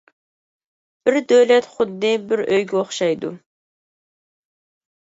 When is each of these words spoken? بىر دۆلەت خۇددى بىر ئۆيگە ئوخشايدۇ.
بىر 1.09 1.19
دۆلەت 1.33 1.69
خۇددى 1.75 2.11
بىر 2.33 2.43
ئۆيگە 2.47 2.81
ئوخشايدۇ. 2.81 3.35